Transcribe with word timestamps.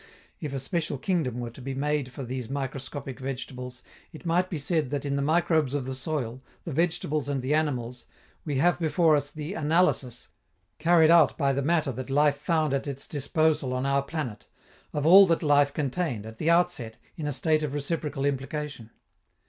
If 0.39 0.51
a 0.51 0.57
special 0.57 0.97
kingdom 0.97 1.39
were 1.39 1.51
to 1.51 1.61
be 1.61 1.75
made 1.75 2.11
for 2.11 2.23
these 2.23 2.49
microscopic 2.49 3.19
vegetables, 3.19 3.83
it 4.11 4.25
might 4.25 4.49
be 4.49 4.57
said 4.57 4.89
that 4.89 5.05
in 5.05 5.15
the 5.15 5.21
microbes 5.21 5.75
of 5.75 5.85
the 5.85 5.93
soil, 5.93 6.41
the 6.63 6.73
vegetables 6.73 7.29
and 7.29 7.43
the 7.43 7.53
animals, 7.53 8.07
we 8.43 8.55
have 8.55 8.79
before 8.79 9.15
us 9.15 9.29
the 9.29 9.53
analysis, 9.53 10.29
carried 10.79 11.11
out 11.11 11.37
by 11.37 11.53
the 11.53 11.61
matter 11.61 11.91
that 11.91 12.09
life 12.09 12.37
found 12.37 12.73
at 12.73 12.87
its 12.87 13.05
disposal 13.07 13.73
on 13.73 13.85
our 13.85 14.01
planet, 14.01 14.47
of 14.91 15.05
all 15.05 15.27
that 15.27 15.43
life 15.43 15.71
contained, 15.71 16.25
at 16.25 16.39
the 16.39 16.49
outset, 16.49 16.97
in 17.15 17.27
a 17.27 17.31
state 17.31 17.61
of 17.61 17.71
reciprocal 17.71 18.25
implication. 18.25 18.89